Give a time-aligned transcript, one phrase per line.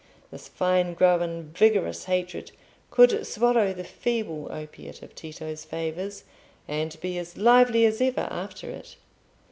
[0.31, 2.51] This fine grown vigorous hatred
[2.89, 6.23] could swallow the feeble opiate of Tito's favours,
[6.67, 8.95] and be as lively as ever after it.